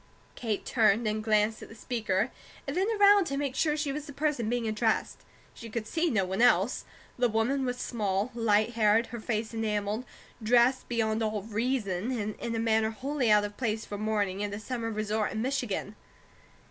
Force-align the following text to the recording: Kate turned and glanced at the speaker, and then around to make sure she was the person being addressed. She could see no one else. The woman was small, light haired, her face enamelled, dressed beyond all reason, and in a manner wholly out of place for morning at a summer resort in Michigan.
Kate 0.33 0.65
turned 0.65 1.05
and 1.05 1.23
glanced 1.23 1.61
at 1.61 1.69
the 1.69 1.75
speaker, 1.75 2.31
and 2.65 2.75
then 2.75 2.87
around 2.99 3.25
to 3.25 3.37
make 3.37 3.55
sure 3.55 3.77
she 3.77 3.91
was 3.91 4.07
the 4.07 4.11
person 4.13 4.49
being 4.49 4.67
addressed. 4.67 5.19
She 5.53 5.69
could 5.69 5.85
see 5.85 6.09
no 6.09 6.25
one 6.25 6.41
else. 6.41 6.85
The 7.19 7.29
woman 7.29 7.65
was 7.67 7.77
small, 7.77 8.31
light 8.33 8.71
haired, 8.71 9.05
her 9.13 9.19
face 9.19 9.53
enamelled, 9.53 10.05
dressed 10.41 10.89
beyond 10.89 11.21
all 11.21 11.43
reason, 11.43 12.09
and 12.19 12.33
in 12.39 12.55
a 12.55 12.59
manner 12.59 12.89
wholly 12.89 13.29
out 13.29 13.43
of 13.45 13.57
place 13.57 13.85
for 13.85 13.99
morning 13.99 14.43
at 14.43 14.51
a 14.55 14.59
summer 14.59 14.89
resort 14.89 15.33
in 15.33 15.43
Michigan. 15.43 15.95